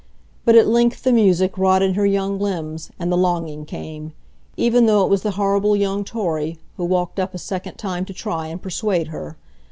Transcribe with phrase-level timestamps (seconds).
[0.45, 4.13] But at length the music wrought in her young limbs, and the longing came;
[4.57, 8.13] even though it was the horrible young Torry, who walked up a second time to
[8.15, 9.37] try and persuade her.